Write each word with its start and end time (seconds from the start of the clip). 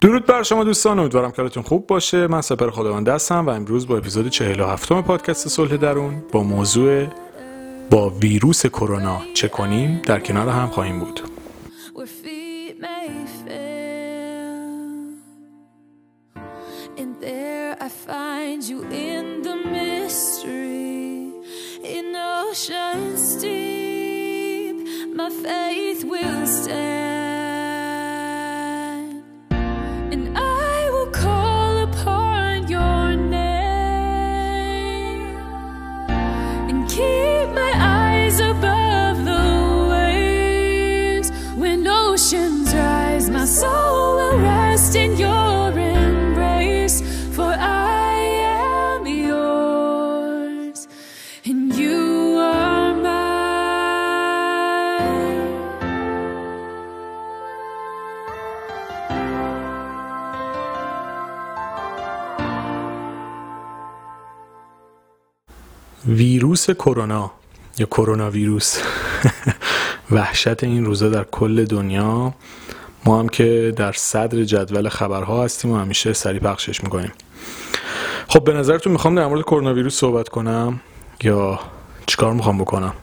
درود 0.00 0.26
بر 0.26 0.42
شما 0.42 0.64
دوستان 0.64 0.98
امیدوارم 0.98 1.30
کارتون 1.30 1.62
خوب 1.62 1.86
باشه. 1.86 2.26
من 2.26 2.40
سپر 2.40 2.70
خداوند 2.70 3.08
هستم 3.08 3.46
و 3.46 3.50
امروز 3.50 3.86
با 3.86 3.96
اپیزود 3.96 4.28
47 4.28 4.92
پادکست 4.92 5.48
صلح 5.48 5.76
درون 5.76 6.22
با 6.32 6.42
موضوع 6.42 7.06
با 7.90 8.10
ویروس 8.10 8.66
کرونا 8.66 9.20
چه 9.34 9.48
کنیم؟ 9.48 10.02
در 10.06 10.20
کنار 10.20 10.48
هم 10.48 10.66
خواهیم 10.66 10.98
بود. 10.98 11.20
ویروس 66.08 66.70
کرونا 66.70 67.30
یا 67.78 67.86
کرونا 67.86 68.30
ویروس 68.30 68.82
وحشت 70.10 70.64
این 70.64 70.84
روزا 70.84 71.08
در 71.08 71.24
کل 71.24 71.64
دنیا. 71.64 72.34
ما 73.04 73.18
هم 73.18 73.28
که 73.28 73.74
در 73.76 73.92
صدر 73.92 74.44
جدول 74.44 74.88
خبرها 74.88 75.44
هستیم 75.44 75.70
و 75.70 75.78
همیشه 75.78 76.12
سریع 76.12 76.40
پخشش 76.40 76.84
می‌کنیم. 76.84 77.12
خب 78.28 78.44
به 78.44 78.52
نظرتون 78.52 78.92
می‌خوام 78.92 79.14
در 79.14 79.26
مورد 79.26 79.42
کرونا 79.42 79.74
ویروس 79.74 79.98
صحبت 79.98 80.28
کنم 80.28 80.80
یا 81.22 81.60
چیکار 82.06 82.32
می‌خوام 82.32 82.58
بکنم؟ 82.58 82.94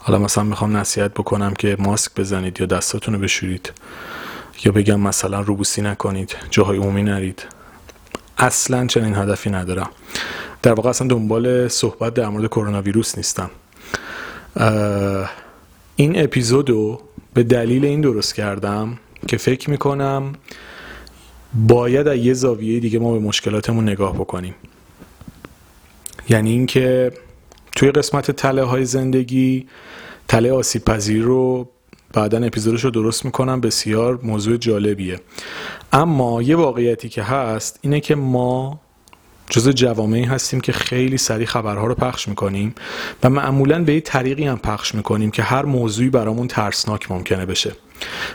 حالا 0.00 0.18
مثلا 0.18 0.44
می‌خوام 0.44 0.76
نصیحت 0.76 1.10
بکنم 1.14 1.54
که 1.54 1.76
ماسک 1.78 2.10
بزنید 2.16 2.60
یا 2.60 2.66
دستاتون 2.66 3.14
رو 3.14 3.20
بشورید 3.20 3.72
یا 4.64 4.72
بگم 4.72 5.00
مثلا 5.00 5.40
روبوسی 5.40 5.82
نکنید 5.82 6.36
جاهای 6.50 6.78
عمومی 6.78 7.02
نرید. 7.02 7.46
اصلا 8.38 8.86
چنین 8.86 9.14
هدفی 9.14 9.50
ندارم. 9.50 9.90
در 10.62 10.72
واقع 10.72 10.88
اصلا 10.90 11.08
دنبال 11.08 11.68
صحبت 11.68 12.14
در 12.14 12.28
مورد 12.28 12.46
کرونا 12.46 12.82
ویروس 12.82 13.16
نیستم 13.16 13.50
این 15.96 16.22
اپیزودو 16.22 17.00
به 17.34 17.42
دلیل 17.42 17.84
این 17.84 18.00
درست 18.00 18.34
کردم 18.34 18.98
که 19.28 19.36
فکر 19.36 19.70
می‌کنم 19.70 20.32
باید 21.54 22.08
از 22.08 22.16
یه 22.16 22.34
زاویه 22.34 22.80
دیگه 22.80 22.98
ما 22.98 23.12
به 23.12 23.18
مشکلاتمون 23.18 23.88
نگاه 23.88 24.14
بکنیم. 24.14 24.54
یعنی 26.28 26.50
اینکه 26.50 27.12
توی 27.76 27.90
قسمت 27.90 28.30
تله 28.30 28.62
های 28.62 28.84
زندگی 28.84 29.66
تله 30.28 30.52
آسیب 30.52 30.84
پذیر 30.84 31.22
رو 31.22 31.68
بعدا 32.12 32.38
اپیزودش 32.38 32.84
رو 32.84 32.90
درست 32.90 33.24
می‌کنم 33.24 33.60
بسیار 33.60 34.20
موضوع 34.22 34.56
جالبیه. 34.56 35.20
اما 35.92 36.42
یه 36.42 36.56
واقعیتی 36.56 37.08
که 37.08 37.22
هست 37.22 37.78
اینه 37.82 38.00
که 38.00 38.14
ما 38.14 38.80
جز 39.50 39.68
جوامعی 39.68 40.24
هستیم 40.24 40.60
که 40.60 40.72
خیلی 40.72 41.18
سریع 41.18 41.46
خبرها 41.46 41.86
رو 41.86 41.94
پخش 41.94 42.28
می‌کنیم 42.28 42.74
و 43.22 43.30
معمولا 43.30 43.84
به 43.84 43.94
یه 43.94 44.00
طریقی 44.00 44.44
هم 44.44 44.58
پخش 44.58 44.94
می‌کنیم 44.94 45.30
که 45.30 45.42
هر 45.42 45.64
موضوعی 45.64 46.10
برامون 46.10 46.48
ترسناک 46.48 47.10
ممکنه 47.10 47.46
بشه. 47.46 47.72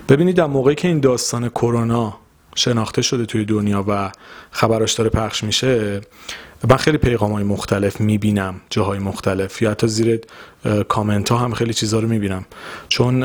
ببینید 0.09 0.35
در 0.35 0.45
موقعی 0.45 0.75
که 0.75 0.88
این 0.88 1.00
داستان 1.00 1.50
کرونا 1.50 2.17
شناخته 2.56 3.01
شده 3.01 3.25
توی 3.25 3.45
دنیا 3.45 3.85
و 3.88 4.12
خبراش 4.51 4.94
داره 4.94 5.09
پخش 5.09 5.44
میشه 5.44 6.01
من 6.69 6.78
خیلی 6.78 6.97
پیغام 6.97 7.31
های 7.31 7.44
مختلف 7.44 8.01
می‌بینم 8.01 8.62
جاهای 8.69 9.00
مختلف 9.00 9.62
یا 9.62 9.72
حتی 9.72 9.88
زیر 9.88 10.22
کامنت 10.88 11.29
ها 11.29 11.38
هم 11.38 11.53
خیلی 11.53 11.73
چیزها 11.73 12.00
رو 12.00 12.07
می‌بینم. 12.07 12.45
چون 12.89 13.23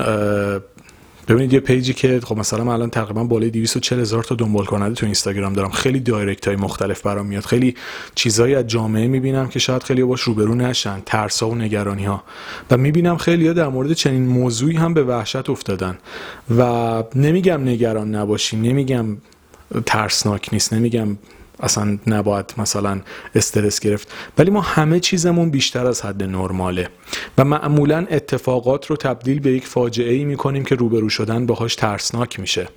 ببینید 1.31 1.53
یه 1.53 1.61
پیجی 1.61 1.95
که 1.95 2.21
خب 2.21 2.39
مثلا 2.39 2.65
من 2.65 2.73
الان 2.73 2.91
تقریبا 2.91 3.25
بالای 3.25 3.51
240 3.51 4.01
هزار 4.01 4.25
تا 4.25 4.35
دنبال 4.35 4.65
کننده 4.65 4.95
تو 4.95 5.07
اینستاگرام 5.07 5.53
دارم. 5.53 5.71
خیلی 5.71 6.01
دایرکت 6.01 6.47
های 6.47 6.57
مختلف 6.57 7.03
برام 7.03 7.27
میاد. 7.27 7.45
خیلی 7.45 7.75
چیزایی 8.15 8.55
از 8.55 8.67
جامعه 8.67 9.07
می‌بینم 9.07 9.49
که 9.49 9.59
شاید 9.59 9.83
خیلی 9.83 10.03
باش 10.03 10.21
روبرو 10.21 10.55
نشن 10.55 11.03
ترس 11.07 11.43
و 11.43 11.55
نگرانی 11.55 12.05
ها 12.05 12.23
و 12.71 12.77
می‌بینم 12.77 13.17
خیلی 13.17 13.55
در 13.55 13.69
مورد 13.69 13.93
چنین 13.93 14.27
موضوعی 14.27 14.77
هم 14.77 14.95
به 14.95 15.05
وحشت 15.05 15.51
افتادن. 15.51 15.99
و 16.59 17.03
نمیگم 17.15 17.63
نگران 17.63 18.15
نباشین 18.15 18.63
نمیگم 18.63 19.17
ترسناک 19.87 20.49
نیست 20.53 20.73
نمیگم 20.73 21.19
اصلا 21.63 21.99
نباید 22.07 22.55
مثلا 22.59 23.01
استرس 23.35 23.81
گرفت. 23.81 24.13
ولی 24.39 24.51
ما 24.51 24.61
همه 24.61 25.01
چیزمون 25.01 25.51
بیشتر 25.51 25.87
از 25.87 26.03
حد 26.03 26.23
نرماله. 26.23 26.89
و 27.39 27.45
معمولا 27.45 28.07
اتفاقات 28.11 28.87
رو 28.87 28.97
تبدیل 28.97 29.41
به 29.41 29.53
یک 29.53 29.67
فاجعه 29.67 30.13
ای 30.13 30.25
می‌کنیم 30.25 30.65
که 30.65 30.75
روبرو 30.75 31.09
شدن 31.09 31.47
باهاش 31.47 31.75
ترسناک 31.75 32.41
میشه. 32.41 32.69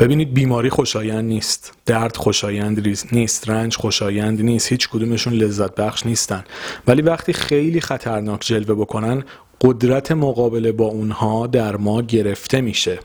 ببینید 0.00 0.34
بیماری 0.34 0.70
خوشایند 0.70 1.24
نیست. 1.24 1.72
درد 1.86 2.16
خوشایند 2.16 2.88
نیست. 3.12 3.48
رنج 3.48 3.76
خوشایند 3.76 4.42
نیست. 4.42 4.72
هیچ 4.72 4.88
کدومشون 4.88 5.32
لذت 5.32 5.74
بخش 5.74 6.06
نیستن. 6.06 6.44
ولی 6.86 7.02
وقتی 7.02 7.32
خیلی 7.32 7.80
خطرناک 7.80 8.40
جلوه 8.40 8.74
بکنن 8.74 9.24
قدرت 9.60 10.12
مقابله 10.12 10.72
با 10.72 10.86
اونها 10.86 11.46
در 11.46 11.76
ما 11.76 12.02
گرفته 12.02 12.60
میشه. 12.60 12.98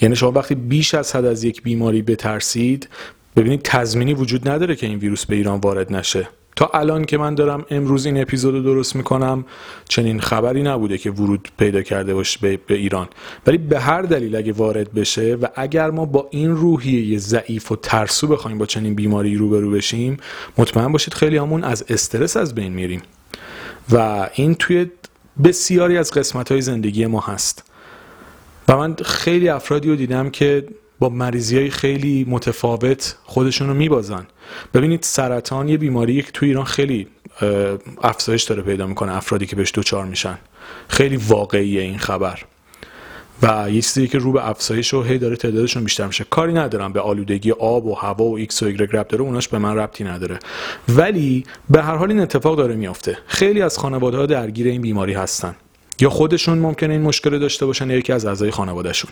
یعنی 0.00 0.16
شما 0.16 0.32
وقتی 0.32 0.54
بیش 0.54 0.94
از 0.94 1.16
حد 1.16 1.24
از 1.24 1.44
یک 1.44 1.62
بیماری 1.62 2.02
بترسید 2.02 2.88
ببینید 3.36 3.62
تضمینی 3.62 4.14
وجود 4.14 4.48
نداره 4.48 4.76
که 4.76 4.86
این 4.86 4.98
ویروس 4.98 5.26
به 5.26 5.36
ایران 5.36 5.60
وارد 5.60 5.92
نشه. 5.92 6.28
تا 6.56 6.70
الان 6.74 7.04
که 7.04 7.18
من 7.18 7.34
دارم 7.34 7.64
امروز 7.70 8.06
این 8.06 8.20
اپیزود 8.20 8.54
رو 8.54 8.62
درست 8.62 8.96
می‌کنم 8.96 9.44
چنین 9.88 10.20
خبری 10.20 10.62
نبوده 10.62 10.98
که 10.98 11.10
ورود 11.10 11.48
پیدا 11.58 11.82
کرده 11.82 12.14
باشه 12.14 12.38
به, 12.42 12.58
به 12.66 12.74
ایران. 12.74 13.08
ولی 13.46 13.58
به 13.58 13.80
هر 13.80 14.02
دلیل 14.02 14.36
اگه 14.36 14.52
وارد 14.52 14.92
بشه 14.92 15.34
و 15.34 15.46
اگر 15.54 15.90
ما 15.90 16.04
با 16.04 16.28
این 16.30 16.50
روحیه 16.50 17.18
ضعیف 17.18 17.72
و 17.72 17.76
ترسو 17.76 18.26
بخوایم 18.26 18.58
با 18.58 18.66
چنین 18.66 18.94
بیماری 18.94 19.36
روبرو 19.36 19.70
بشیم 19.70 20.16
مطمئن 20.58 20.92
باشید 20.92 21.14
خیلی 21.14 21.36
همون 21.36 21.64
از 21.64 21.84
استرس 21.88 22.36
از 22.36 22.54
بین 22.54 22.72
میریم. 22.72 23.02
و 23.90 24.28
این 24.34 24.54
توی 24.54 24.86
بسیاری 25.44 25.98
از 25.98 26.12
قسمت 26.12 26.52
های 26.52 26.60
زندگی 26.60 27.06
ما 27.06 27.20
هست. 27.20 27.64
و 28.68 28.76
من 28.76 28.96
خیلی 29.04 29.48
افرادی 29.48 29.88
رو 29.88 29.96
دیدم 29.96 30.30
که 30.30 30.66
با 31.02 31.08
مریضی 31.08 31.58
های 31.58 31.70
خیلی 31.70 32.26
متفاوت 32.28 33.16
خودشون 33.24 33.68
رو 33.68 33.74
میبازن. 33.74 34.26
ببینید 34.74 35.02
سرطان 35.02 35.68
یه 35.68 35.76
بیماری 35.76 36.22
که 36.22 36.30
تو 36.32 36.46
ایران 36.46 36.64
خیلی 36.64 37.06
افزایش 38.02 38.42
داره 38.42 38.62
پیدا 38.62 38.86
می‌کنه 38.86 39.16
افرادی 39.16 39.46
که 39.46 39.56
بهش 39.56 39.72
دوچار 39.74 40.04
میشن. 40.04 40.38
خیلی 40.88 41.16
واقعیه 41.16 41.82
این 41.82 41.98
خبر. 41.98 42.38
و 43.42 43.70
یه 43.70 43.80
چیزی 43.80 44.08
که 44.08 44.18
رو 44.18 44.32
به 44.32 44.48
افزایش 44.48 44.94
و 44.94 45.02
هی 45.02 45.18
داره 45.18 45.36
تعدادشون 45.36 45.84
بیشتر 45.84 46.06
میشه. 46.06 46.24
کاری 46.30 46.52
ندارم 46.52 46.92
به 46.92 47.00
آلودگی 47.00 47.50
آب 47.50 47.86
و 47.86 47.94
هوا 47.94 48.24
و 48.24 48.36
ایکس 48.36 48.62
و 48.62 48.66
ایگرگ 48.66 48.96
ربط 48.96 49.08
داره 49.08 49.22
اوناش 49.22 49.48
به 49.48 49.58
من 49.58 49.76
ربطی 49.76 50.04
نداره. 50.04 50.38
ولی 50.88 51.44
به 51.70 51.82
هر 51.82 51.96
حال 51.96 52.10
این 52.10 52.20
اتفاق 52.20 52.56
داره 52.56 52.74
میافته. 52.74 53.18
خیلی 53.26 53.62
از 53.62 53.78
خانواده 53.78 54.16
ها 54.16 54.26
درگیر 54.26 54.66
این 54.66 54.82
بیماری 54.82 55.12
هستن. 55.12 55.54
یا 56.02 56.10
خودشون 56.10 56.58
ممکنه 56.58 56.92
این 56.92 57.02
مشکل 57.02 57.38
داشته 57.38 57.66
باشن 57.66 57.90
یا 57.90 57.96
یکی 57.96 58.12
از 58.12 58.26
اعضای 58.26 58.50
خانوادهشون. 58.50 59.10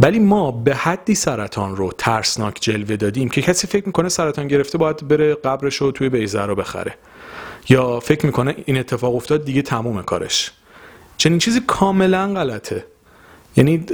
ولی 0.00 0.18
ما 0.18 0.50
به 0.50 0.74
حدی 0.74 1.14
سرطان 1.14 1.76
رو 1.76 1.92
ترسناک 1.98 2.58
جلوه 2.60 2.96
دادیم 2.96 3.28
که 3.28 3.42
کسی 3.42 3.66
فکر 3.66 3.86
می‌کنه 3.86 4.08
سرطان 4.08 4.48
گرفته 4.48 4.78
باید 4.78 5.08
بره 5.08 5.34
قبرش 5.34 5.76
رو 5.76 5.92
توی 5.92 6.08
بهشت 6.08 6.29
زهرا 6.29 6.42
رو 6.42 6.54
بخره. 6.54 6.94
یا 7.68 8.00
فکر 8.00 8.26
می‌کنه 8.26 8.56
این 8.64 8.78
اتفاق 8.78 9.14
افتاد 9.14 9.44
دیگه 9.44 9.62
تموم 9.62 10.02
کارش. 10.02 10.52
چنین 11.16 11.38
چیزی 11.38 11.60
کاملا 11.66 12.34
غلطه. 12.34 12.84
یعنی 13.56 13.84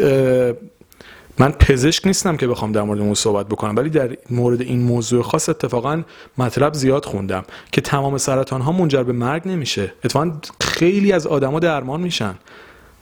من 1.39 1.53
پزشک 1.53 2.07
نیستم 2.07 2.37
که 2.37 2.47
بخوام 2.47 2.73
در 2.73 2.83
مورد 2.83 2.99
موضوع 2.99 3.15
صحبت 3.15 3.47
بکنم 3.47 3.77
ولی 3.77 3.91
در 3.91 4.17
مورد 4.31 4.61
این 4.61 4.81
موضوع 4.83 5.23
خاص 5.23 5.49
اتفاقا 5.49 6.03
مطلب 6.39 6.75
زیاد 6.75 7.05
خوندم 7.05 7.45
که 7.73 7.81
تمام 7.81 8.19
سرطان 8.19 8.61
ها 8.61 8.73
منجر 8.73 9.03
به 9.03 9.13
مرگ 9.13 9.49
نمیشه. 9.49 9.93
اتفاقا 10.05 10.33
خیلی 10.61 11.13
از 11.13 11.27
آدما 11.27 11.59
درمان 11.59 12.01
میشن 12.01 12.35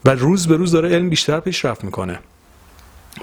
و 0.05 0.09
روز 0.09 0.47
به 0.47 0.57
روز 0.57 0.71
داره 0.71 0.89
علم 0.89 1.09
بیشتر 1.09 1.39
پیشرفت 1.39 1.83
می‌کنه. 1.83 2.19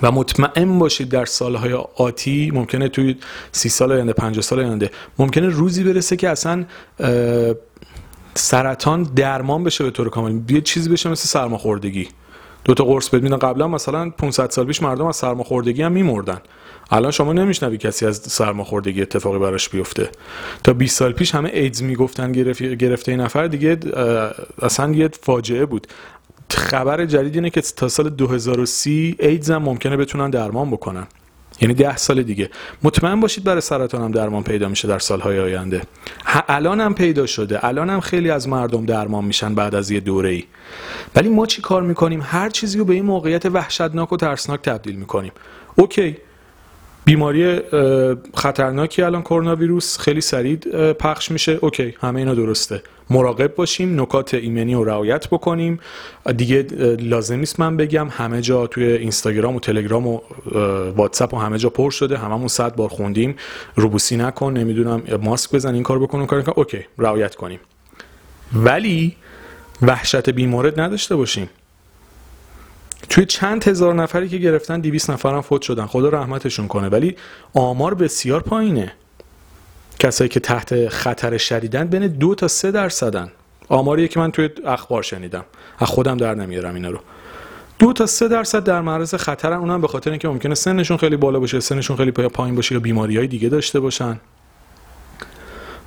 و 0.02 0.12
مطمئن 0.12 0.78
باشید 0.78 1.08
در 1.08 1.24
سالهای 1.24 1.72
آتی 1.96 2.50
ممکنه 2.54 2.88
توی 2.88 3.16
سی 3.52 3.68
سال 3.68 3.92
آینده 3.92 4.12
پنجاه 4.12 4.42
سال 4.42 4.60
آینده 4.60 4.90
ممکنه 5.18 5.48
روزی 5.48 5.84
برسه 5.84 6.16
که 6.16 6.28
اصلا 6.28 6.64
سرطان 8.34 9.02
درمان 9.02 9.64
بشه 9.64 9.84
به 9.84 9.90
طور 9.90 10.08
کامل. 10.08 10.40
یه 10.50 10.60
چیزی 10.60 10.90
بشه 10.90 11.08
مثل 11.10 11.28
سرماخوردگی. 11.28 12.08
دو 12.66 12.74
تا 12.74 12.84
قرص 12.84 13.14
میدن 13.14 13.36
قبلا 13.36 13.68
مثلا 13.68 14.10
500 14.10 14.50
سال 14.50 14.66
پیش 14.66 14.82
مردم 14.82 15.06
از 15.06 15.16
سرماخوردگی 15.16 15.82
هم 15.82 15.92
میمردن. 15.92 16.40
الان 16.90 17.10
شما 17.10 17.32
نمیشنوی 17.32 17.78
کسی 17.78 18.06
از 18.06 18.16
سرماخوردگی 18.16 19.02
اتفاقی 19.02 19.38
براش 19.38 19.68
بیفته. 19.68 20.10
تا 20.64 20.72
20 20.72 20.96
سال 20.96 21.12
پیش 21.12 21.34
همه 21.34 21.50
ایدز 21.52 21.82
می‌گفتن 21.82 22.32
گرفت 22.32 22.62
گرفته 22.62 23.12
این 23.12 23.20
نفر 23.20 23.46
دیگه 23.46 23.78
اصلا 24.62 24.92
یه 24.92 25.10
فاجعه 25.22 25.66
بود. 25.66 25.86
خبر 26.50 27.04
جدید 27.04 27.34
اینه 27.34 27.50
که 27.50 27.60
تا 27.60 27.88
سال 27.88 28.10
2030 28.10 29.16
ایدز 29.18 29.50
هم 29.50 29.62
ممکنه 29.62 29.96
بتونن 29.96 30.30
درمان 30.30 30.70
بکنن. 30.70 31.06
یعنی 31.60 31.74
ده 31.74 31.96
سال 31.96 32.22
دیگه. 32.22 32.50
مطمئن 32.82 33.20
باشید 33.20 33.44
برای 33.44 33.60
سرطان 33.60 34.02
هم 34.02 34.10
درمان 34.10 34.42
پیدا 34.42 34.68
میشه 34.68 34.88
در 34.88 34.98
سالهای 34.98 35.40
آینده. 35.40 35.82
الان 36.48 36.80
هم 36.80 36.94
پیدا 36.94 37.26
شده. 37.26 37.64
الان 37.64 37.90
هم 37.90 38.00
خیلی 38.00 38.30
از 38.30 38.48
مردم 38.48 38.86
درمان 38.86 39.24
میشن 39.24 39.54
بعد 39.54 39.74
از 39.74 39.90
یه 39.90 40.00
دوره 40.00 40.30
ای 40.30 40.44
ولی 41.14 41.28
ما 41.28 41.46
چی 41.46 41.62
کار 41.62 41.82
می‌کنیم؟ 41.82 42.20
هر 42.22 42.50
چیزی 42.50 42.78
رو 42.78 42.84
به 42.84 42.94
این 42.94 43.04
موقعیت 43.04 43.46
وحشتناک 43.46 44.12
و 44.12 44.16
ترسناک 44.16 44.62
تبدیل 44.62 44.96
می‌کنیم. 44.96 45.32
okay. 45.76 46.16
بیماری 47.04 47.60
خطرناکی 48.34 49.02
الان 49.02 49.22
کرونا 49.22 49.56
ویروس 49.56 49.98
خیلی 49.98 50.20
سریع 50.20 50.56
پخش 50.92 51.30
میشه. 51.30 51.58
okay. 51.60 51.94
همه 52.00 52.18
اینا 52.18 52.34
درسته. 52.34 52.82
مراقب 53.10 53.54
باشیم 53.54 54.00
نکات 54.00 54.34
ایمنی 54.34 54.74
رو 54.74 54.84
رعایت 54.84 55.28
بکنیم. 55.28 55.80
دیگه 56.36 56.62
لازم 57.00 57.38
نیست 57.38 57.60
من 57.60 57.76
بگم 57.76 58.08
همه 58.10 58.40
جا 58.40 58.66
توی 58.66 58.84
اینستاگرام 58.84 59.56
و 59.56 59.60
تلگرام 59.60 60.06
و 60.06 60.20
واتساپ 60.96 61.34
و 61.34 61.36
همه 61.36 61.58
جا 61.58 61.70
پر 61.70 61.90
شده. 61.90 62.18
هممون 62.18 62.48
صد 62.48 62.76
بار 62.76 62.88
خوندیم. 62.88 63.36
روبوسی 63.76 64.16
نکن 64.16 64.52
نمی‌دونم 64.52 65.02
ماسک 65.22 65.50
بزن 65.50 65.74
این 65.74 65.82
کار 65.82 65.98
بکن 65.98 66.26
کار 66.26 66.42
کن 66.42 66.52
اوکی 66.56 66.84
رعایت 66.98 67.34
کنیم. 67.34 67.60
ولی 68.52 69.16
وحشت 69.82 70.30
بیمورد 70.30 70.80
نداشته 70.80 71.16
باشیم. 71.16 71.50
توی 73.08 73.24
چند 73.24 73.68
هزار 73.68 73.94
نفری 73.94 74.28
که 74.28 74.38
گرفتن 74.38 74.80
200 74.80 75.10
نفر 75.10 75.34
هم 75.34 75.40
فوت 75.40 75.62
شدن. 75.62 75.86
خدا 75.86 76.08
رحمتشون 76.08 76.68
کنه. 76.68 76.88
ولی 76.88 77.16
آمار 77.54 77.94
بسیار 77.94 78.42
پایینه. 78.42 78.92
کسایی 79.98 80.28
که 80.28 80.40
تحت 80.40 80.88
خطر 80.88 81.36
شدیدن 81.36 81.84
بین 81.84 82.06
دو 82.06 82.34
تا 82.34 82.48
سه 82.48 82.70
درصدن. 82.70 83.30
آماریه 83.68 84.08
که 84.08 84.20
من 84.20 84.30
توی 84.30 84.48
اخبار 84.64 85.02
شنیدم. 85.02 85.44
از 85.78 85.88
خودم 85.88 86.16
در 86.16 86.34
نمیارم 86.34 86.74
اینا 86.74 86.90
رو. 86.90 86.98
دو 87.78 87.92
تا 87.92 88.06
سه 88.06 88.28
درصد 88.28 88.64
در 88.64 88.80
معرض 88.80 89.14
خطرن. 89.14 89.56
اونم 89.58 89.80
به 89.80 89.88
خاطر 89.88 90.10
اینکه 90.10 90.28
ممکنه 90.28 90.54
سنشون 90.54 90.96
خیلی 90.96 91.16
بالا 91.16 91.40
باشه 91.40 91.60
سنشون 91.60 91.96
خیلی 91.96 92.10
پا- 92.10 92.28
پایین 92.28 92.54
باشه 92.54 92.74
یا 92.74 92.80
بیماری 92.80 93.16
های 93.16 93.26
دیگه 93.26 93.48
داشته 93.48 93.80
باشن. 93.80 94.20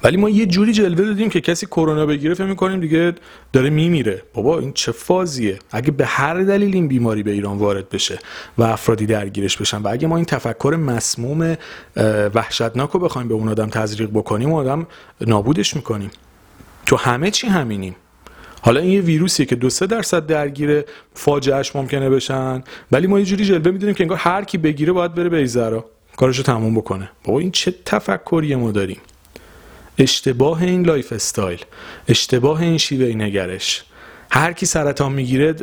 ولی 0.03 0.17
ما 0.17 0.29
یه 0.29 0.45
جوری 0.45 0.73
جلوه 0.73 1.05
دادیم 1.05 1.29
که 1.29 1.41
کسی 1.41 1.65
کرونا 1.65 2.05
بگیره 2.05 2.33
فکر 2.33 2.45
می‌کنیم 2.45 2.79
دیگه 2.79 3.13
داره 3.53 3.69
میمیره. 3.69 4.23
بابا 4.33 4.59
این 4.59 4.73
چه 4.73 4.91
فازیه؟ 4.91 5.59
اگه 5.71 5.91
به 5.91 6.05
هر 6.05 6.33
دلیل 6.33 6.73
این 6.73 6.87
بیماری 6.87 7.23
به 7.23 7.31
ایران 7.31 7.57
وارد 7.57 7.89
بشه 7.89 8.19
و 8.57 8.63
افرادی 8.63 9.05
درگیرش 9.05 9.57
بشن 9.57 9.77
و 9.77 9.87
اگه 9.87 10.07
ما 10.07 10.15
این 10.15 10.25
تفکر 10.25 10.77
مسموم 10.79 11.57
وحشتناک 12.35 12.89
رو 12.89 12.99
بخوایم 12.99 13.27
به 13.27 13.33
اون 13.33 13.49
آدم 13.49 13.69
تزریق 13.69 14.09
بکنیم 14.09 14.51
اون 14.51 14.59
آدم 14.59 14.87
نابودش 15.21 15.75
می‌کنیم. 15.75 16.11
تو 16.85 16.95
همه 16.95 17.31
چی 17.31 17.47
همینیم. 17.47 17.95
حالا 18.61 18.79
این 18.79 18.91
یه 18.91 19.01
ویروسیه 19.01 19.45
که 19.45 19.55
دو 19.55 19.69
سه 19.69 19.87
درصد 19.87 20.25
درگیر 20.25 20.83
فاجعهش 21.13 21.75
ممکنه 21.75 22.09
بشن 22.09 22.63
ولی 22.91 23.07
ما 23.07 23.19
یه 23.19 23.25
جوری 23.25 23.45
جلوه 23.45 23.71
می‌دیم 23.71 23.95
که 23.95 24.03
انگار 24.03 24.17
هر 24.17 24.43
کی 24.43 24.57
بگیره 24.57 24.93
باید 24.93 25.15
بره 25.15 25.29
به 25.29 25.83
کارشو 26.17 26.43
تموم 26.43 26.75
بکنه. 26.75 27.09
بابا 27.23 27.39
این 27.39 27.51
چه 27.51 27.73
تفکریه 27.85 28.55
ما 28.55 28.71
داریم؟ 28.71 28.97
اشتباه 29.99 30.63
این 30.63 30.85
lifestyle 30.85 31.59
اشتباه 32.07 32.61
این 32.61 32.77
شیوه 32.77 33.13
نگرش. 33.13 33.83
هر 34.31 34.53
کی 34.53 34.65
سرطان 34.65 35.11
می‌گیره 35.11 35.55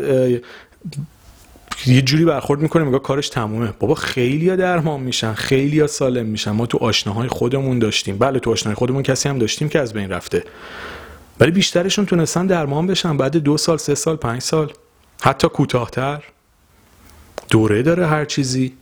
یه 1.87 2.03
جوری 2.03 2.25
برخورد 2.25 2.61
می‌کنه 2.61 2.85
میگه 2.85 2.99
کارش 2.99 3.29
تمومه. 3.29 3.73
بابا 3.81 3.95
خیلی 3.95 4.57
درمان 4.57 5.01
میشن 5.01 5.33
خیلی 5.33 5.87
سالم 5.87 6.27
میشن. 6.27 6.51
ما 6.51 6.67
تو 6.67 6.79
آشناهای 6.79 7.29
خودمون 7.29 7.79
داشتیم. 7.79 8.19
بله 8.19 8.39
تو 8.39 8.53
آشناهای 8.53 8.75
خودمون 8.75 9.03
کسی 9.03 9.29
هم 9.29 9.39
داشتیم 9.39 9.69
که 9.69 9.81
از 9.81 9.93
بین 9.93 10.11
رفته. 10.11 10.45
ولی 11.41 11.51
بیشترشون 11.51 12.07
تونستن 12.07 12.47
درمان 12.47 12.87
بشن 12.87 13.17
بعد 13.17 13.37
دو 13.37 13.57
سال 13.57 13.77
سه 13.77 13.95
سال 13.95 14.17
پنج 14.17 14.43
سال. 14.43 14.73
حتی 15.23 15.49
کوتاهتر. 15.49 16.23
دوره 17.51 17.83
داره 17.83 18.07
هر 18.07 18.25
چیزی. 18.25 18.73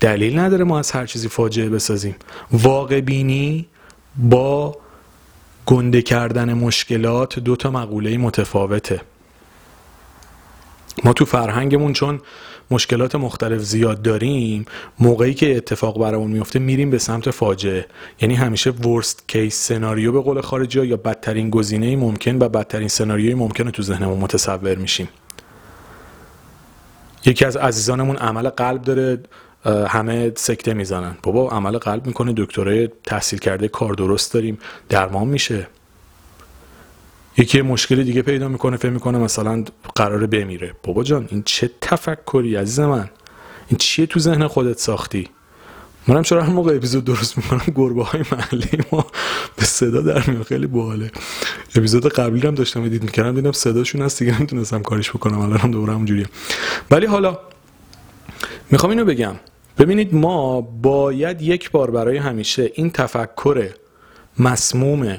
دلیل 0.00 0.38
نداره 0.38 0.64
ما 0.64 0.78
از 0.78 0.90
هر 0.90 1.06
چیزی 1.06 1.28
فاجعه 1.28 1.68
بسازیم. 1.68 2.16
واقع 2.52 3.00
بینی 3.00 3.66
با 4.18 4.76
گنده 5.66 6.02
کردن 6.02 6.52
مشکلات 6.52 7.38
دو 7.38 7.56
تا 7.56 7.70
مقوله 7.70 8.18
متفاوته. 8.18 9.00
ما 11.04 11.12
تو 11.12 11.24
فرهنگمون 11.24 11.92
چون 11.92 12.20
مشکلات 12.70 13.14
مختلف 13.14 13.60
زیاد 13.60 14.02
داریم 14.02 14.66
موقعی 14.98 15.34
که 15.34 15.56
اتفاق 15.56 16.00
برامون 16.00 16.30
میفته 16.30 16.58
میریم 16.58 16.90
به 16.90 16.98
سمت 16.98 17.30
فاجعه. 17.30 17.86
یعنی 18.20 18.34
همیشه 18.34 18.70
ورست 18.70 19.24
کیس 19.28 19.54
سناریو 19.68 20.12
به 20.12 20.20
قول 20.20 20.40
خارجی 20.40 20.86
یا 20.86 20.96
بدترین 20.96 21.50
گزینه 21.50 21.96
ممکن 21.96 22.36
و 22.36 22.48
بدترین 22.48 22.88
سناریوی 22.88 23.34
ممکن 23.34 23.64
رو 23.64 23.70
تو 23.70 23.82
ذهنمون 23.82 24.18
متصور 24.18 24.74
میشیم. 24.74 25.08
یکی 27.26 27.44
از 27.44 27.56
عزیزانمون 27.56 28.16
عمل 28.16 28.48
قلب 28.48 28.82
داره 28.82 29.18
همه 29.64 30.32
سکته 30.36 30.74
می‌زنن. 30.74 31.16
بابا 31.22 31.48
عمل 31.48 31.78
قلب 31.78 32.06
می‌کنه 32.06 32.34
دکترای 32.36 32.88
تحصیل 33.04 33.38
کرده 33.38 33.68
کار 33.68 33.94
درست 33.94 34.34
داریم. 34.34 34.58
درمان 34.88 35.28
میشه. 35.28 35.66
یکی 37.38 37.58
یه 37.58 37.64
مشکل 37.64 38.02
دیگه 38.02 38.22
پیدا 38.22 38.48
می‌کنه 38.48 38.76
فکر 38.76 38.90
می‌کنه 38.90 39.18
مثلا 39.18 39.64
قراره 39.94 40.26
بمیره 40.26 40.74
بابا 40.82 41.04
جان 41.04 41.28
این 41.30 41.42
چه 41.44 41.70
تفکری 41.80 42.56
عزیز 42.56 42.80
من؟ 42.80 43.10
این 43.68 43.78
چیه 43.78 44.06
تو 44.06 44.20
ذهن 44.20 44.46
خودت 44.46 44.78
ساختی؟ 44.78 45.28
منم 46.08 46.22
چرا 46.22 46.42
هر 46.42 46.50
موقع 46.50 46.76
اپیزود 46.76 47.04
درست 47.04 47.36
می‌کنم؟ 47.36 47.62
گربه 47.74 48.04
های 48.04 48.22
محلی 48.32 48.78
ما 48.92 49.06
به 49.56 49.64
صدا 49.64 50.00
در 50.00 50.30
میاد. 50.30 50.42
خیلی 50.42 50.66
باحاله. 50.66 51.10
اپیزود 51.76 52.08
قبلی 52.08 52.46
هم 52.46 52.54
داشتم 52.54 52.82
ادیت 52.82 53.02
می‌کردم. 53.02 53.34
دیدم 53.34 53.52
صداشون 53.52 54.02
هست 54.02 54.18
دیگه 54.18 54.38
نمی‌تونستم 54.38 54.82
کارش 54.82 55.10
بکنم. 55.10 55.40
الان 55.40 55.58
هم 55.58 55.70
دوباره 55.70 55.92
همونجوریه. 55.92 56.26
ولی 56.90 57.06
حالا 57.06 57.38
می‌خوام 58.70 58.90
اینو 58.90 59.04
بگم. 59.04 59.34
ببینید 59.78 60.14
ما 60.14 60.60
باید 60.60 61.42
یک 61.42 61.70
بار 61.70 61.90
برای 61.90 62.16
همیشه 62.16 62.70
این 62.74 62.90
تفکر 62.90 63.70
مسموم 64.38 65.18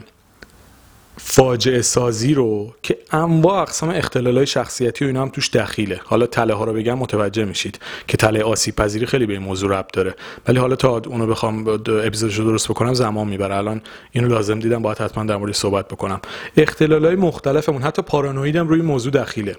فاجعه 1.17 1.81
سازی 1.81 2.33
رو 2.33 2.73
که 2.83 2.97
انواع 3.11 3.61
اقسام 3.61 3.89
اختلالای 3.89 4.47
شخصیتی 4.47 5.05
و 5.05 5.07
اینا 5.07 5.21
هم 5.21 5.29
توش 5.29 5.49
دخیله. 5.49 5.99
حالا 6.03 6.25
تله 6.25 6.53
ها 6.53 6.63
رو 6.63 6.73
بگم 6.73 6.97
متوجه 6.97 7.45
میشید 7.45 7.79
که 8.07 8.17
تله 8.17 8.43
آسیب 8.43 8.75
پذیری 8.75 9.05
خیلی 9.05 9.25
به 9.25 9.33
این 9.33 9.41
موضوع 9.41 9.79
ربط 9.79 9.93
داره. 9.93 10.15
ولی 10.47 10.59
حالا 10.59 10.75
تا 10.75 11.01
اونو 11.07 11.27
بخوام 11.27 11.67
اپیزودش 11.87 12.35
رو 12.35 12.45
درست 12.45 12.67
بکنم 12.67 12.93
زمان 12.93 13.27
می‌بره. 13.27 13.55
الان 13.55 13.81
اینو 14.11 14.27
لازم 14.27 14.59
دیدم 14.59 14.81
باید 14.81 14.97
حتما 14.97 15.23
در 15.23 15.37
موردش 15.37 15.55
صحبت 15.55 15.87
بکنم. 15.87 16.21
اختلالای 16.57 17.15
مختلفمون 17.15 17.81
حتی 17.81 18.01
پارانوید 18.01 18.55
هم 18.55 18.67
روی 18.67 18.81
موضوع 18.81 19.11
دخیله. 19.11 19.55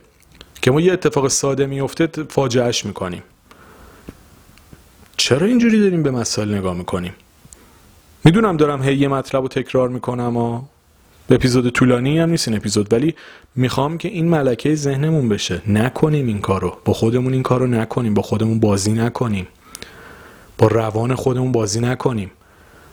که 0.62 0.70
ما 0.70 0.80
یه 0.80 0.92
اتفاق 0.92 1.28
ساده 1.28 1.66
میفته 1.66 2.08
فاجعهش 2.28 2.84
می‌کنیم. 2.84 3.22
چرا 5.18 5.46
اینجوری 5.46 5.80
داریم 5.80 6.02
به 6.02 6.10
مسائل 6.10 6.54
نگاه 6.54 6.76
می‌کنیم؟ 6.76 7.12
می‌دونم 8.24 8.56
دارم 8.56 8.82
هی 8.82 8.96
یه 8.96 9.08
مطلب 9.08 9.42
رو 9.42 9.48
تکرار 9.48 9.88
می‌کنم 9.88 10.36
و 10.36 10.62
اپیزود 11.30 11.68
طولانی 11.68 12.18
هم 12.18 12.30
نیست 12.30 12.48
این 12.48 12.56
اپیزود 12.56 12.92
ولی 12.92 13.14
می‌خوام 13.56 13.98
که 13.98 14.08
این 14.08 14.28
ملکه 14.28 14.74
ذهنمون 14.74 15.28
بشه. 15.28 15.62
نکنیم 15.66 16.26
این 16.26 16.40
کارو. 16.40 16.76
با 16.84 16.92
خودمون 16.92 17.32
این 17.32 17.42
کارو 17.42 17.66
نکنیم. 17.66 18.14
با 18.14 18.22
خودمون 18.22 18.60
بازی 18.60 18.92
نکنیم. 18.92 19.46
با 20.58 20.66
روان 20.66 21.14
خودمون 21.14 21.52
بازی 21.52 21.80
نکنیم. 21.80 22.30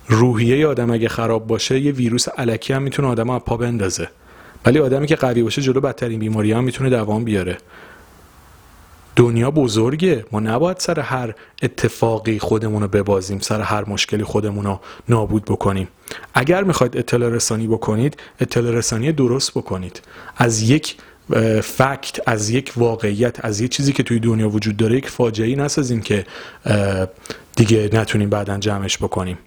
روحیه 0.08 0.68
آدم 0.68 0.92
اگه 0.92 1.10
خراب 1.10 1.48
باشه 1.48 1.80
یه 1.80 1.92
ویروس 1.92 2.28
علکی 2.30 2.74
هم 2.74 2.82
می‌تونه 2.82 3.08
آدم 3.08 3.30
از 3.30 3.42
پا 3.42 3.58
بندازه. 3.58 4.10
ولی 4.66 4.80
آدمی 4.80 5.08
که 5.08 5.16
قوی 5.16 5.44
باشه 5.44 5.62
جلو 5.62 5.82
بدترین 5.82 6.20
بیماری 6.20 6.52
هم 6.52 6.64
می‌تونه 6.64 6.90
دوام 6.90 7.24
بیاره. 7.24 7.58
دنیا 9.16 9.52
بزرگه. 9.52 10.26
ما 10.32 10.40
نباید 10.40 10.78
سر 10.80 11.00
هر 11.00 11.36
اتفاقی 11.64 12.40
خودمون 12.40 12.82
رو 12.82 12.88
ببازیم 12.88 13.40
سر 13.40 13.62
هر 13.62 13.90
مشکلی 13.90 14.24
خودمون 14.24 14.66
رو 14.66 14.80
نابود 15.10 15.46
بکنیم. 15.46 15.88
اگر 16.34 16.64
می‌خواید 16.64 16.98
اطلاع 16.98 17.30
رسانی 17.30 17.68
بکنید 17.68 18.18
اطلاع 18.40 18.72
رسانی 18.72 19.12
درست 19.12 19.52
بکنید. 19.52 20.02
از 20.38 20.62
یک 20.62 20.96
فکت 21.64 22.20
از 22.26 22.50
یک 22.50 22.74
واقعیت 22.76 23.46
از 23.46 23.62
یک 23.62 23.72
چیزی 23.72 23.94
که 23.94 24.04
توی 24.04 24.20
دنیا 24.20 24.50
وجود 24.50 24.78
داره 24.78 24.98
یک 24.98 25.10
فاجعه 25.10 25.56
نسازیم 25.56 26.02
که 26.02 26.26
دیگه 27.56 27.90
نتونیم 27.94 28.30
بعدا 28.30 28.58
جمعش 28.58 28.98
بکنیم. 28.98 29.38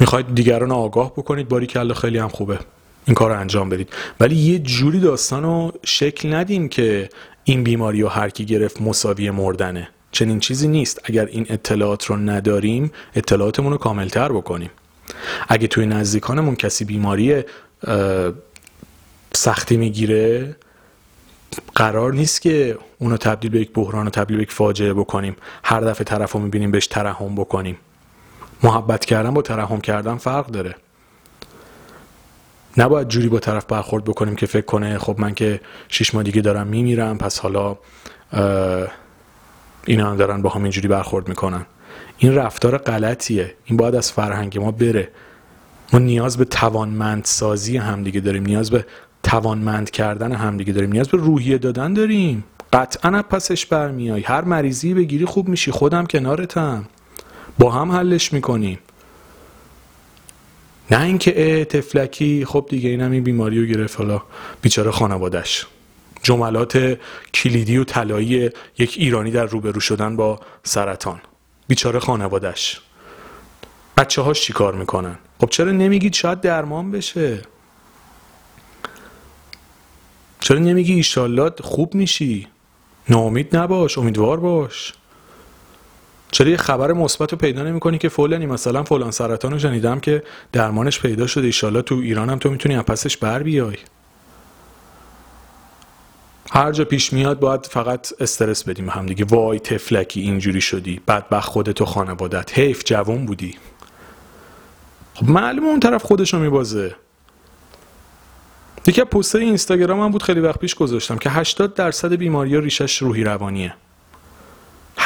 می‌خواید 0.00 0.34
دیگران 0.34 0.72
آگاه 0.72 1.12
بکنید 1.12 1.48
باری 1.48 1.66
کلا 1.66 1.94
خیلی 1.94 2.18
هم 2.18 2.28
خوبه. 2.28 2.58
این 3.06 3.14
کار 3.14 3.30
رو 3.30 3.40
انجام 3.40 3.68
بدید. 3.68 3.88
ولی 4.20 4.36
یه 4.36 4.58
جوری 4.58 5.00
داستان 5.00 5.42
رو 5.42 5.72
شکل 5.84 6.34
ندیم 6.34 6.68
که 6.68 7.08
این 7.48 7.64
بیماری 7.64 8.02
رو 8.02 8.08
هر 8.08 8.28
کی 8.30 8.44
گرفت 8.44 8.82
مساوی 8.82 9.30
مردنه. 9.30 9.88
چنین 10.12 10.40
چیزی 10.40 10.68
نیست. 10.68 11.00
اگر 11.04 11.26
این 11.26 11.46
اطلاعات 11.48 12.04
رو 12.04 12.16
نداریم 12.16 12.92
اطلاعاتمون 13.14 13.72
رو 13.72 13.78
کاملتر 13.78 14.32
بکنیم. 14.32 14.70
اگه 15.48 15.66
توی 15.66 15.86
نزدیکانمون 15.86 16.56
کسی 16.56 16.84
بیماری 16.84 17.42
سختی 19.32 19.76
می‌گیره 19.76 20.56
قرار 21.74 22.12
نیست 22.12 22.42
که 22.42 22.78
اونو 22.98 23.16
تبدیل 23.16 23.50
به 23.50 23.60
یک 23.60 23.72
بحران 23.74 24.06
و 24.06 24.10
تبدیل 24.10 24.36
به 24.36 24.42
یک 24.42 24.52
فاجعه 24.52 24.94
بکنیم. 24.94 25.36
هر 25.64 25.80
دفعه 25.80 26.04
طرف 26.04 26.32
رو 26.32 26.40
می‌بینیم 26.40 26.70
بهش 26.70 26.86
ترحم 26.86 27.34
بکنیم. 27.34 27.78
محبت 28.62 29.04
کردن 29.04 29.34
با 29.34 29.42
ترحم 29.42 29.80
کردن 29.80 30.16
فرق 30.16 30.46
داره. 30.46 30.74
نباید 32.76 33.08
جوری 33.08 33.28
با 33.28 33.38
طرف 33.38 33.64
برخورد 33.64 34.04
بکنیم 34.04 34.36
که 34.36 34.46
فکر 34.46 34.64
کنه 34.66 34.98
خب 34.98 35.16
من 35.18 35.34
که 35.34 35.60
شیش 35.88 36.14
ماه 36.14 36.22
دیگه 36.22 36.40
دارم 36.40 36.66
میمیرم 36.66 37.18
پس 37.18 37.38
حالا 37.38 37.76
اینا 39.86 40.10
هم 40.10 40.16
دارن 40.16 40.42
با 40.42 40.50
هم 40.50 40.62
اینجوری 40.62 40.88
برخورد 40.88 41.28
می‌کنن. 41.28 41.66
این 42.18 42.34
رفتار 42.34 42.78
غلطیه. 42.78 43.54
این 43.64 43.76
باید 43.76 43.94
از 43.94 44.12
فرهنگ 44.12 44.58
ما 44.58 44.70
بره. 44.70 45.08
ما 45.92 45.98
نیاز 45.98 46.36
به 46.36 46.44
توانمند 46.44 47.24
سازی 47.24 47.76
همدیگه 47.76 48.20
داریم. 48.20 48.42
نیاز 48.46 48.70
به 48.70 48.86
توانمند 49.22 49.90
کردن 49.90 50.32
همدیگه 50.32 50.72
داریم. 50.72 50.92
نیاز 50.92 51.08
به 51.08 51.18
روحیه 51.18 51.58
دادن 51.58 51.92
داریم. 51.92 52.44
قطعا 52.72 53.22
پسش 53.22 53.66
برمیای. 53.66 54.22
هر 54.22 54.44
مریضی 54.44 54.94
بگیری 54.94 55.24
خوب 55.24 55.48
میشی. 55.48 55.70
خودم 55.70 56.06
کنارتم. 56.06 56.84
با 57.58 57.70
هم 57.70 57.92
حلش 57.92 58.32
می‌کنیم. 58.32 58.78
نه 60.90 61.02
اینکه 61.02 61.64
تفلکی 61.64 62.44
خب 62.44 62.66
دیگه 62.70 62.90
اینم 62.90 63.10
این 63.10 63.24
بیماری 63.24 63.60
رو 63.60 63.66
گرفت 63.66 63.98
حالا 63.98 64.22
بیچاره 64.62 64.90
خانوادش 64.90 65.66
جملات 66.22 66.98
کلیدی 67.34 67.78
و 67.78 67.84
طلایی 67.84 68.50
یک 68.78 68.94
ایرانی 68.98 69.30
در 69.30 69.44
روبرو 69.44 69.80
شدن 69.80 70.16
با 70.16 70.40
سرطان. 70.62 71.20
بیچاره 71.68 71.98
خانوادش 71.98 72.80
بچه 73.96 74.22
هاش 74.22 74.40
چی 74.40 74.52
کار 74.52 74.74
می‌کنن؟ 74.74 75.18
خب 75.40 75.48
چرا 75.50 75.72
نمیگید 75.72 76.14
شاید 76.14 76.40
درمان 76.40 76.90
بشه؟ 76.90 77.42
چرا 80.40 80.58
نمیگی 80.58 80.92
ایشالله 80.92 81.50
خوب 81.60 81.94
میشی؟ 81.94 82.48
ناامید 83.08 83.56
نباش 83.56 83.98
امیدوار 83.98 84.40
باش. 84.40 84.92
چرا 86.36 86.48
یه 86.48 86.56
خبر 86.56 86.92
مثبت 86.92 87.32
رو 87.32 87.38
پیدا 87.38 87.62
نمی‌کنی 87.62 87.98
که 87.98 88.08
فلانی؟ 88.08 88.46
مثلا 88.46 88.82
فلان 88.82 89.10
سرطان 89.10 89.52
رو 89.52 89.58
شنیدم 89.58 90.00
که 90.00 90.22
درمانش 90.52 91.00
پیدا 91.00 91.26
شده. 91.26 91.46
ایشالله 91.46 91.82
تو 91.82 91.94
ایران 91.94 92.30
هم 92.30 92.38
تو 92.38 92.50
می‌تونی 92.50 92.76
از 92.76 92.82
پسش 92.82 93.16
بر 93.16 93.42
بیای. 93.42 93.76
هر 96.50 96.72
جا 96.72 96.84
پیش 96.84 97.12
میاد 97.12 97.40
باید 97.40 97.66
فقط 97.66 98.12
استرس 98.20 98.64
بدیم 98.64 98.88
هم 98.88 99.06
دیگه. 99.06 99.24
وای 99.24 99.60
تفلکی 99.60 100.20
اینجوری 100.20 100.60
شدی. 100.60 101.00
بدبخت 101.08 101.48
خودت 101.48 101.80
و 101.80 101.84
خانوادت. 101.84 102.58
حیف 102.58 102.82
جوان 102.84 103.26
بودی. 103.26 103.54
خب 105.14 105.28
معلومه 105.28 105.68
اون 105.68 105.80
طرف 105.80 106.02
خودش 106.02 106.34
رو 106.34 106.40
میبازه. 106.40 106.94
یکی 108.86 109.00
از 109.00 109.06
پستای 109.06 109.44
اینستاگرام 109.44 110.00
هم 110.00 110.10
بود 110.10 110.22
خیلی 110.22 110.40
وقت 110.40 110.58
پیش 110.58 110.74
گذاشتم 110.74 111.18
که 111.18 111.30
80 111.30 111.74
درصد 111.74 112.12
بیماری 112.12 112.54
ها 112.54 112.60
ریشش 112.60 113.02
روحی 113.02 113.24
روانیه. 113.24 113.74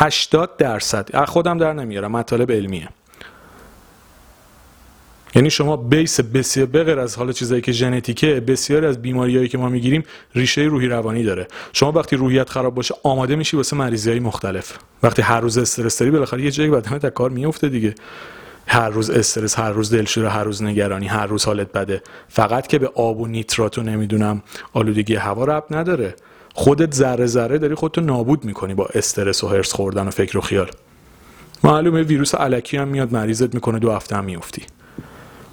80 0.01 0.57
درصد. 0.57 1.25
خودم 1.25 1.59
در 1.59 1.73
نمیارم 1.73 2.13
مطالب 2.13 2.53
علمیه. 2.53 2.89
یعنی 5.35 5.51
شما 5.51 5.77
بیس 5.77 6.21
بسیار 6.21 6.67
بغیر 6.67 6.99
از 6.99 7.17
حال 7.17 7.33
چیزایی 7.33 7.61
که 7.61 7.73
ژنتیکه 7.73 8.41
بسیاری 8.41 8.87
از 8.87 9.03
بیماریایی 9.03 9.49
که 9.49 9.59
ما 9.59 9.69
می‌گیریم 9.69 10.05
ریشه 10.35 10.61
روحی 10.61 10.89
روانی 10.89 11.25
داره. 11.25 11.47
شما 11.73 11.93
وقتی 11.93 12.17
روحیت 12.17 12.51
خراب 12.51 12.75
باشه 12.75 12.95
آماده 13.03 13.37
میشی 13.37 13.57
واسه 13.57 13.77
مریضی 13.77 14.11
های 14.11 14.21
مختلف. 14.21 14.73
وقتی 15.03 15.23
هر 15.23 15.41
روز 15.41 15.59
استرس 15.59 15.99
داری 15.99 16.11
بالاخره 16.11 16.43
یه 16.43 16.51
جایی 16.51 16.71
بدنت 16.71 17.05
از 17.05 17.11
کار 17.11 17.31
میفته 17.31 17.69
دیگه. 17.69 17.95
هر 18.67 18.89
روز 18.89 19.11
استرس 19.11 19.59
هر 19.59 19.71
روز 19.71 19.95
دلشوره 19.95 20.31
هر 20.31 20.45
روز 20.45 20.63
نگرانی 20.63 21.07
هر 21.07 21.27
روز 21.27 21.45
حالت 21.45 21.73
بده. 21.73 22.03
فقط 22.29 22.67
که 22.67 22.79
به 22.79 22.91
آب 22.95 23.21
و 23.21 23.27
نیترات 23.27 23.79
و 23.79 23.83
نمی‌دونم 23.83 24.43
آلودگی 24.73 25.15
هوا 25.15 25.45
رب 25.45 25.65
نداره. 25.71 26.15
خودت 26.55 26.95
ذره 26.95 27.27
ذره 27.27 27.59
داری 27.59 27.75
خودتو 27.75 28.01
نابود 28.01 28.45
می‌کنی 28.45 28.75
با 28.75 28.87
استرس 28.95 29.45
و 29.45 29.49
هرس 29.49 29.73
خوردن 29.73 30.09
و 30.09 30.11
فکر 30.11 30.39
و 30.39 30.41
خیال. 30.41 30.71
معلومه 31.65 32.03
ویروس 32.03 32.35
علکی 32.35 32.77
هم 32.77 32.89
میاد 32.89 33.13
مریضت 33.13 33.55
می‌کنه 33.55 33.79
دو 33.79 33.93
هفته 33.93 34.17
هم 34.17 34.25
میفتی 34.25 34.63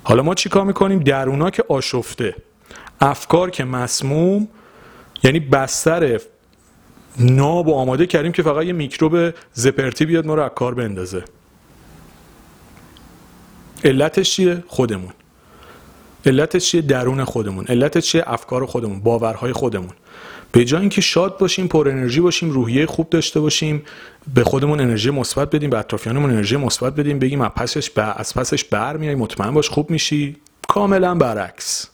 حالا 0.03 0.23
ما 0.23 0.35
چیکار 0.35 0.65
می‌کنیم؟ 0.65 0.99
درونا 0.99 1.49
که 1.49 1.63
آشفته. 1.69 2.35
افکار 3.01 3.49
که 3.49 3.63
مسموم 3.63 4.47
یعنی 5.23 5.39
بستر 5.39 6.19
ناب 7.19 7.67
و 7.67 7.73
آماده 7.73 8.05
کردیم 8.05 8.31
که 8.31 8.43
فقط 8.43 8.65
یه 8.65 8.73
میکروب 8.73 9.33
زپرتی 9.53 10.05
بیاد 10.05 10.25
ما 10.25 10.35
رو 10.35 10.43
از 10.43 10.51
کار 10.55 10.73
بندازه. 10.73 11.23
علتش 13.83 14.31
چیه؟ 14.31 14.63
خودمون. 14.67 15.13
علتش 16.27 16.71
چیه؟ 16.71 16.81
درون 16.81 17.23
خودمون. 17.23 17.65
علتش 17.65 18.11
چیه؟ 18.11 18.23
افکار 18.27 18.65
خودمون 18.65 18.99
باورهای 18.99 19.53
خودمون. 19.53 19.93
به 20.51 20.65
جای 20.65 20.81
اینکه 20.81 21.01
شاد 21.01 21.37
باشیم 21.37 21.67
پر 21.67 21.89
انرژی 21.89 22.21
باشیم 22.21 22.49
روحیه 22.49 22.85
خوب 22.85 23.09
داشته 23.09 23.39
باشیم 23.39 23.83
به 24.33 24.43
خودمون 24.43 24.79
انرژی 24.79 25.09
مثبت 25.09 25.49
بدیم 25.49 25.69
به 25.69 25.79
اطرافیانمون 25.79 26.29
انرژی 26.29 26.57
مثبت 26.57 26.95
بدیم 26.95 27.19
بگیم 27.19 27.41
از 27.41 27.49
پسش 27.49 27.89
بر 27.89 28.13
از 28.17 28.33
پسش 28.33 28.63
برمیای 28.63 29.15
مطمئن 29.15 29.53
باش 29.53 29.69
خوب 29.69 29.89
میشی. 29.89 30.35
کاملا 30.67 31.15
برعکس. 31.15 31.87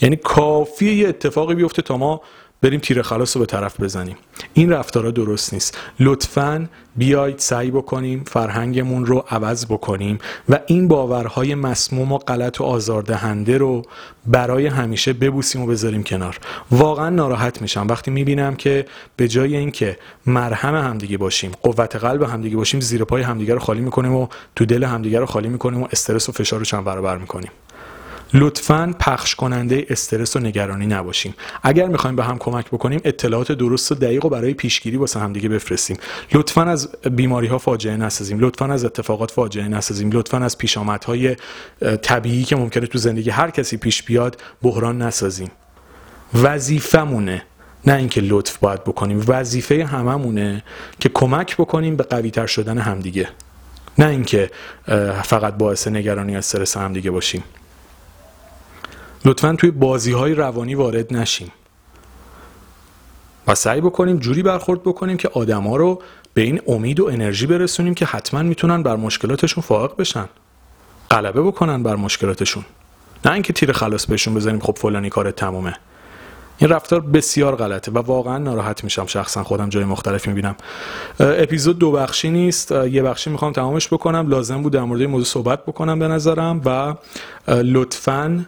یعنی 0.00 0.16
کافیه 0.16 0.94
یه 0.94 1.08
اتفاقی 1.08 1.54
بیفته 1.54 1.82
تا 1.82 1.96
ما 1.96 2.20
بریم 2.62 2.80
تیر 2.80 3.02
خلاص 3.02 3.36
رو 3.36 3.40
به 3.40 3.46
طرف 3.46 3.80
بزنیم. 3.80 4.16
این 4.54 4.72
رفتارا 4.72 5.10
درست 5.10 5.54
نیست. 5.54 5.78
لطفا 6.00 6.68
بیایید 6.96 7.38
سعی 7.38 7.70
بکنیم 7.70 8.24
فرهنگمون 8.26 9.06
رو 9.06 9.24
عوض 9.30 9.66
بکنیم 9.66 10.18
و 10.48 10.60
این 10.66 10.88
باورهای 10.88 11.54
مسموم 11.54 12.12
و 12.12 12.18
غلط 12.18 12.60
و 12.60 12.64
آزاردهنده 12.64 13.58
رو 13.58 13.82
برای 14.26 14.66
همیشه 14.66 15.12
ببوسیم 15.12 15.62
و 15.62 15.66
بذاریم 15.66 16.02
کنار. 16.02 16.38
واقعا 16.70 17.10
ناراحت 17.10 17.62
میشم. 17.62 17.86
وقتی 17.88 18.10
می‌بینم 18.10 18.56
که 18.56 18.86
به 19.16 19.28
جای 19.28 19.56
اینکه 19.56 19.98
مرهم 20.26 20.74
همدیگه 20.74 21.18
باشیم 21.18 21.52
قوت 21.62 21.96
قلب 21.96 22.22
همدیگه 22.22 22.56
باشیم 22.56 22.80
زیر 22.80 23.04
پای 23.04 23.22
همدیگه 23.22 23.54
رو 23.54 23.60
خالی 23.60 23.80
می‌کنیم 23.80 24.14
و 24.14 24.28
تو 24.56 24.64
دل 24.64 24.84
همدیگه 24.84 25.20
رو 25.20 25.26
خالی 25.26 25.48
می‌کنیم 25.48 25.82
و 25.82 25.88
استرس 25.92 26.28
و 26.28 26.32
فشار 26.32 26.58
رو 26.58 26.64
چند 26.64 26.84
برابر 26.84 27.18
می‌کنیم. 27.18 27.50
لطفا 28.34 28.94
پخش 29.00 29.34
کننده 29.34 29.86
استرس 29.90 30.36
و 30.36 30.38
نگرانی 30.38 30.86
نباشیم. 30.86 31.34
اگر 31.62 31.86
می‌خوایم 31.86 32.16
به 32.16 32.24
هم 32.24 32.38
کمک 32.38 32.66
بکنیم 32.66 33.00
اطلاعات 33.04 33.52
درست 33.52 33.92
و 33.92 33.94
دقیق 33.94 34.24
و 34.24 34.28
برای 34.28 34.54
پیشگیری 34.54 34.96
واسه 34.96 35.20
همدیگه 35.20 35.48
بفرستیم. 35.48 35.96
لطفا 36.32 36.62
از 36.62 36.88
بیماری 37.02 37.46
ها 37.46 37.58
فاجعه 37.58 37.96
نسازیم. 37.96 38.40
لطفا 38.40 38.66
از 38.66 38.84
اتفاقات 38.84 39.30
فاجعه 39.30 39.68
نسازیم. 39.68 40.10
لطفا 40.12 40.38
از 40.38 40.58
پیشامدهای 40.58 41.36
طبیعی 42.02 42.44
که 42.44 42.56
ممکنه 42.56 42.86
تو 42.86 42.98
زندگی 42.98 43.30
هر 43.30 43.50
کسی 43.50 43.76
پیش 43.76 44.02
بیاد 44.02 44.40
بحران 44.62 45.02
نسازیم. 45.02 45.50
وظیفمونه 46.34 47.42
نه 47.86 47.94
اینکه 47.94 48.20
لطف 48.20 48.58
باید 48.58 48.84
بکنیم. 48.84 49.24
وظیفه 49.28 49.84
هممونه 49.84 50.64
که 51.00 51.08
کمک 51.08 51.56
بکنیم 51.56 51.96
به 51.96 52.04
قویتر 52.04 52.46
شدن 52.46 52.78
همدیگه. 52.78 53.28
نه 53.98 54.06
اینکه 54.06 54.50
فقط 55.24 55.54
باعث 55.54 55.88
نگرانی 55.88 56.34
و 56.34 56.38
استرس 56.38 56.76
همدیگه 56.76 57.10
باشیم. 57.10 57.44
لطفا 59.28 59.54
توی 59.58 59.70
بازی 59.70 60.12
های 60.12 60.34
روانی 60.34 60.74
وارد 60.74 61.14
نشیم. 61.14 61.52
و 63.46 63.54
سعی 63.54 63.80
بکنیم 63.80 64.18
جوری 64.18 64.42
برخورد 64.42 64.82
بکنیم 64.82 65.16
که 65.16 65.28
آدما 65.28 65.76
رو 65.76 66.02
به 66.34 66.42
این 66.42 66.60
امید 66.66 67.00
و 67.00 67.06
انرژی 67.06 67.46
برسونیم 67.46 67.94
که 67.94 68.06
حتما 68.06 68.42
می‌تونن 68.42 68.82
بر 68.82 68.96
مشکلاتشون 68.96 69.62
فائق 69.62 69.96
بشن. 69.96 70.28
غلبه 71.10 71.42
بکنن 71.42 71.82
بر 71.82 71.96
مشکلاتشون. 71.96 72.64
نه 73.24 73.32
اینکه 73.32 73.52
تیر 73.52 73.72
خلاص 73.72 74.06
بهشون 74.06 74.34
بزنیم 74.34 74.60
خب 74.60 74.78
فلانی 74.78 75.10
کار 75.10 75.30
تمومه. 75.30 75.74
این 76.58 76.70
رفتار 76.70 77.00
بسیار 77.00 77.56
غلطه 77.56 77.92
و 77.92 77.98
واقعا 77.98 78.38
ناراحت 78.38 78.84
میشم 78.84 79.06
شخصا 79.06 79.44
خودم 79.44 79.68
جای 79.68 79.84
مختلفی 79.84 80.30
می‌بینم. 80.30 80.56
اپیزود 81.20 81.78
دو 81.78 81.92
بخشی 81.92 82.30
نیست. 82.30 82.72
یه 82.72 83.02
بخشی 83.02 83.30
می‌خوام 83.30 83.52
تمامش 83.52 83.88
بکنم. 83.92 84.28
لازم 84.28 84.62
بود 84.62 84.72
در 84.72 84.82
مورد 84.82 85.02
موضوع 85.02 85.26
صحبت 85.26 85.62
بکنم 85.66 85.98
به 85.98 86.08
نظرم 86.08 86.60
و 86.64 86.94
لطفاً 87.62 88.46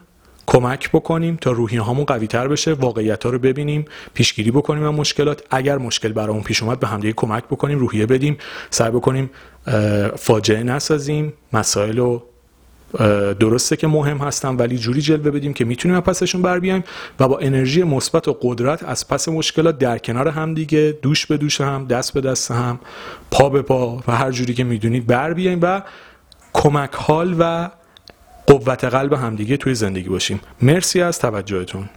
کمک 0.50 0.90
بکنیم 0.90 1.36
تا 1.40 1.52
روحی 1.52 1.76
هامون 1.76 2.04
قوی 2.04 2.26
تر 2.26 2.48
بشه 2.48 2.72
واقعیت 2.72 3.24
ها 3.24 3.30
رو 3.30 3.38
ببینیم 3.38 3.84
پیشگیری 4.14 4.50
بکنیم 4.50 4.82
از 4.82 4.94
مشکلات. 4.94 5.42
اگر 5.50 5.78
مشکل 5.78 6.12
برامون 6.12 6.42
پیش 6.42 6.62
اومد 6.62 6.80
به 6.80 6.86
همدیگه 6.86 7.12
کمک 7.12 7.44
بکنیم 7.44 7.78
روحیه 7.78 8.06
بدیم 8.06 8.36
سعی 8.70 8.90
بکنیم 8.90 9.30
فاجعه 10.16 10.62
نسازیم. 10.62 11.32
مسائل 11.52 11.96
رو 11.96 12.22
درسته 13.40 13.76
که 13.76 13.86
مهم 13.86 14.18
هستن 14.18 14.56
ولی 14.56 14.78
جوری 14.78 15.00
جلوه 15.00 15.30
بدیم 15.30 15.52
که 15.54 15.64
می‌تونیم 15.64 15.96
از 15.96 16.02
پسشون 16.02 16.42
بر 16.42 16.58
بیایم 16.58 16.84
و 17.20 17.28
با 17.28 17.38
انرژی 17.38 17.82
مثبت 17.82 18.28
و 18.28 18.36
قدرت 18.42 18.82
از 18.82 19.08
پس 19.08 19.28
مشکلات 19.28 19.78
در 19.78 19.98
کنار 19.98 20.28
هم 20.28 20.54
دیگه 20.54 20.98
دوش 21.02 21.26
به 21.26 21.36
دوش 21.36 21.60
هم 21.60 21.86
دست 21.86 22.14
به 22.14 22.20
دست 22.20 22.50
هم 22.50 22.78
پا 23.30 23.48
به 23.48 23.62
پا 23.62 24.02
و 24.08 24.16
هر 24.16 24.30
جوری 24.30 24.54
که 24.54 24.64
می‌دونید 24.64 25.06
بر 25.06 25.34
بیایم 25.34 25.58
و 25.62 25.82
کمک 26.52 26.94
حال 26.94 27.36
و 27.38 27.70
قوت 28.50 28.84
قلب 28.84 29.12
همدیگه 29.12 29.56
توی 29.56 29.74
زندگی 29.74 30.08
باشیم. 30.08 30.40
مرسی 30.62 31.02
از 31.02 31.18
توجهتون. 31.18 31.88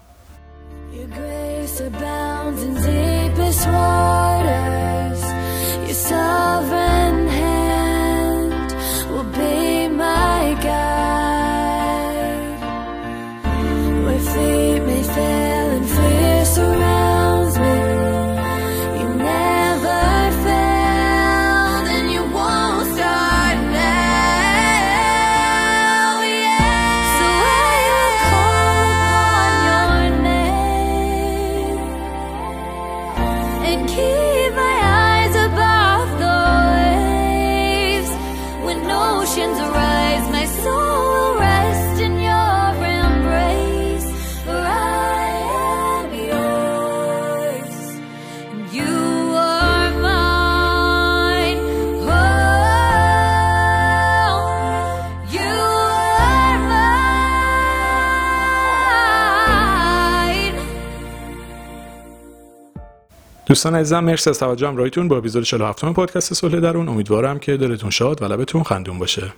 دوستان 63.53 63.75
عزیزم 63.75 64.03
مرسی 64.03 64.29
از 64.29 64.39
توجه 64.39 64.67
همراهیتون 64.67 65.07
با 65.07 65.17
اپیزود 65.17 65.43
47 65.43 65.85
پادکست 65.85 66.33
صلح 66.33 66.59
درون. 66.59 66.89
امیدوارم 66.89 67.39
که 67.39 67.57
دلتون 67.57 67.89
شاد 67.89 68.21
و 68.21 68.25
لبتون 68.25 68.63
خندون 68.63 68.99
باشه. 68.99 69.33